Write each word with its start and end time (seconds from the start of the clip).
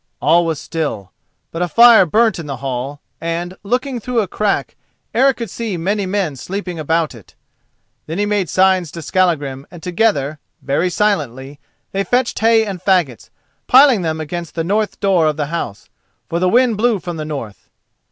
All 0.19 0.47
was 0.47 0.59
still; 0.59 1.11
but 1.51 1.61
a 1.61 1.67
fire 1.67 2.07
burnt 2.07 2.39
in 2.39 2.47
the 2.47 2.57
hall, 2.57 3.01
and, 3.21 3.55
looking 3.61 3.99
through 3.99 4.21
a 4.21 4.27
crack, 4.27 4.75
Eric 5.13 5.37
could 5.37 5.49
see 5.51 5.77
many 5.77 6.07
men 6.07 6.35
sleeping 6.35 6.79
about 6.79 7.13
it. 7.13 7.35
Then 8.07 8.17
he 8.17 8.25
made 8.25 8.49
signs 8.49 8.89
to 8.93 9.03
Skallagrim 9.03 9.67
and 9.69 9.83
together, 9.83 10.39
very 10.63 10.89
silently, 10.89 11.59
they 11.91 12.03
fetched 12.03 12.39
hay 12.39 12.65
and 12.65 12.81
faggots, 12.81 13.29
piling 13.67 14.01
them 14.01 14.19
against 14.19 14.55
the 14.55 14.63
north 14.63 14.99
door 14.99 15.27
of 15.27 15.37
the 15.37 15.45
house, 15.53 15.87
for 16.27 16.39
the 16.39 16.49
wind 16.49 16.77
blew 16.77 16.97
from 16.99 17.17
the 17.17 17.23
north. 17.25 17.69